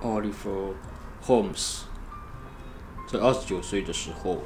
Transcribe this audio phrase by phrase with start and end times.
[0.00, 0.74] Oliver
[1.24, 1.82] Holmes
[3.06, 4.42] 在二十九岁的时候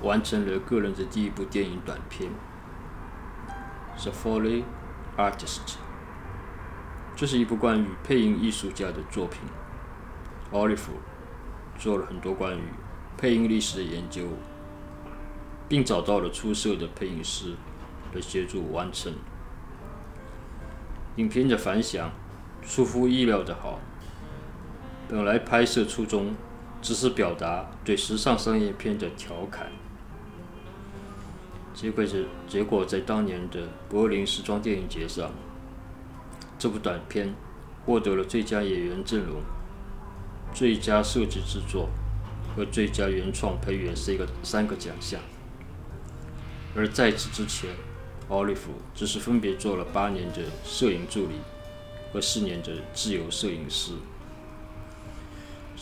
[0.00, 2.30] 完成了个人的第一部电影短片
[4.02, 4.62] 《The Foley
[5.16, 5.66] Artist》。
[7.16, 9.40] 这是一部关于配音艺术家的作品。
[10.52, 11.00] Oliver
[11.76, 12.62] 做了很多关于
[13.16, 14.28] 配音历史的研究，
[15.68, 17.56] 并找到了出色的配音师
[18.14, 19.12] 来协助完成。
[21.16, 22.12] 影片的反响
[22.62, 23.80] 出乎意料的好。
[25.08, 26.34] 本来拍摄初衷
[26.82, 29.72] 只是表达对时尚商业片的调侃，
[31.72, 35.30] 结果是结果在当年的柏林时装电影节上，
[36.58, 37.34] 这部短片
[37.86, 39.40] 获得了最佳演员阵容、
[40.52, 41.88] 最佳设计制作
[42.54, 45.18] 和最佳原创配乐四个三个奖项。
[46.76, 47.70] 而在此之前，
[48.28, 51.36] 奥利弗只是分别做了八年的摄影助理
[52.12, 53.92] 和四年的自由摄影师。《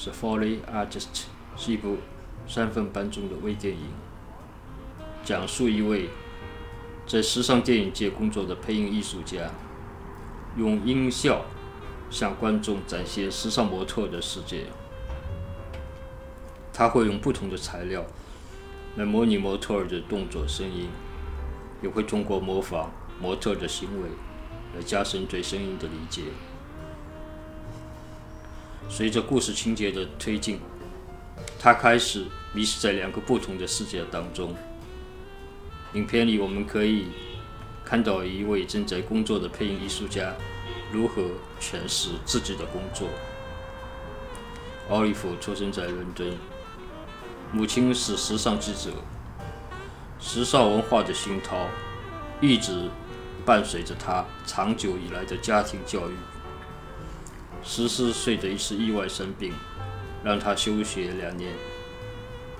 [0.05, 1.07] The Foley Artist》
[1.57, 1.97] 是一部
[2.47, 3.89] 三分半钟的微电影，
[5.25, 6.11] 讲述一位
[7.07, 9.51] 在时尚电影界工作的配音艺术家，
[10.57, 11.45] 用音效
[12.11, 14.67] 向观众展现时尚模特的世界。
[16.73, 18.05] 他会用不同的材料
[18.97, 20.89] 来模拟模特儿的动作、声音，
[21.83, 24.11] 也会通过模仿模特的行为
[24.77, 26.23] 来加深对声音的理解。
[28.89, 30.59] 随着故事情节的推进，
[31.59, 34.55] 他开始迷失在两个不同的世界当中。
[35.95, 37.07] 影片里，我们可以
[37.85, 40.35] 看到一位正在工作的配音艺术家
[40.93, 41.23] 如何
[41.61, 43.09] 诠释自己的工作。
[44.89, 46.33] 奥利弗出生在伦敦，
[47.53, 48.93] 母亲是时尚记者，
[50.21, 51.67] 时尚文化的熏陶
[52.41, 52.89] 一直
[53.45, 56.15] 伴随着他长久以来的家庭教育。
[57.67, 59.53] 十四岁的一次意外生病，
[60.23, 61.53] 让他休学两年。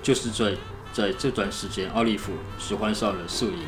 [0.03, 0.55] 就是在
[0.91, 3.63] 在这段时间，奥利弗喜欢上了摄影。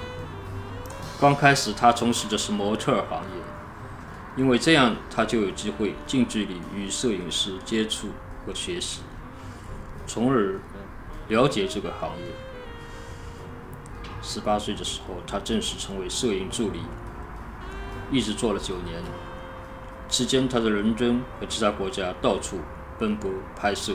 [1.19, 3.41] 刚开始，他从事的是模特行业，
[4.35, 8.09] 因为这样他就有机会近距离与摄影师接触
[8.45, 9.01] 和学习，
[10.05, 10.59] 从而
[11.29, 12.25] 了解这个行业。
[14.21, 16.81] 十八岁的时候，他正式成为摄影助理，
[18.11, 19.01] 一直做了九年。
[20.09, 22.59] 期间，他在伦敦和其他国家到处
[22.97, 23.93] 奔波拍摄，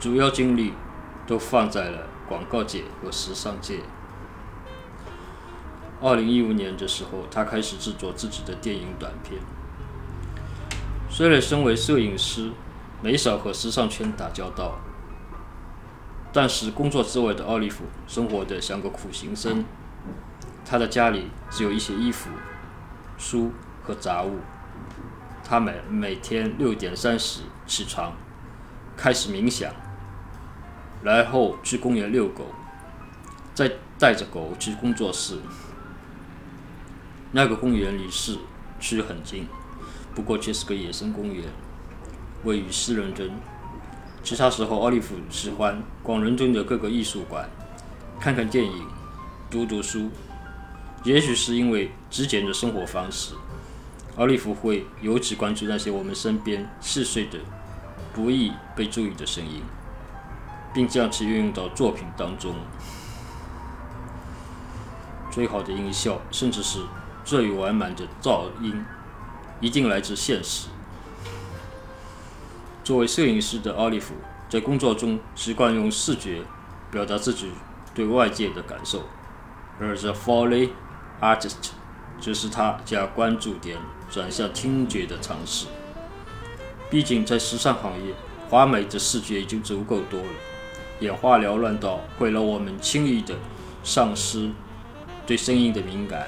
[0.00, 0.74] 主要精力
[1.28, 3.80] 都放在了广告界和时尚界。
[6.00, 9.40] 二零一五年的时候，他开始制作自己的电影短片。
[11.08, 12.50] 虽然身为摄影师，
[13.00, 14.78] 没少和时尚圈打交道，
[16.32, 19.64] 但是工作之外的奥利弗生活的像个苦行僧。
[20.64, 22.28] 他的家里只有一些衣服、
[23.16, 23.52] 书
[23.84, 24.38] 和杂物。
[25.48, 28.12] 他每每天六点三十起床，
[28.98, 29.72] 开始冥想，
[31.02, 32.44] 然后去公园遛狗，
[33.54, 35.38] 再带着狗去工作室。
[37.32, 38.36] 那个公园离市
[38.78, 39.46] 区很近，
[40.14, 41.46] 不过却是个野生公园，
[42.44, 43.30] 位于西伦敦。
[44.22, 47.48] 其他时候，奥利弗喜欢逛伦敦的各个艺术馆，
[48.20, 48.86] 看看电影，
[49.48, 50.10] 读读书。
[51.04, 53.32] 也许是因为极简的生活方式。
[54.18, 57.38] 奥利弗会尤其关注那些我们身边细碎的、
[58.12, 59.62] 不易被注意的声音，
[60.74, 62.52] 并将其运用到作品当中。
[65.30, 66.80] 最好的音效，甚至是
[67.24, 68.84] 最完满的噪音，
[69.60, 70.66] 一定来自现实。
[72.82, 74.14] 作为摄影师的奥利弗，
[74.48, 76.42] 在工作中习惯用视觉
[76.90, 77.52] 表达自己
[77.94, 79.04] 对外界的感受，
[79.78, 80.70] 而 The Foley
[81.20, 81.70] Artist
[82.20, 83.76] 这是他将关注点。
[84.10, 85.66] 转向听觉的尝试。
[86.88, 88.14] 毕竟，在时尚行业，
[88.48, 90.28] 华美的视觉已经足够多了，
[91.00, 93.34] 眼花缭乱到会让我们轻易的
[93.84, 94.50] 丧失
[95.26, 96.26] 对声音的敏感。